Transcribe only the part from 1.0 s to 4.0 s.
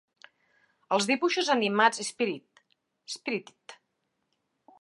dibuixos animats Spirit. Spirited.